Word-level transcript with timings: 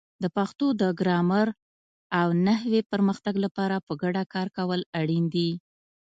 د 0.23 0.25
پښتو 0.37 0.67
د 0.81 0.83
ګرامر 0.99 1.47
او 2.19 2.27
نحوې 2.45 2.81
پرمختګ 2.91 3.35
لپاره 3.45 3.75
په 3.87 3.93
ګډه 4.01 4.23
کار 4.33 4.47
کول 4.57 4.81
اړین 4.99 5.25
دي. 5.35 5.49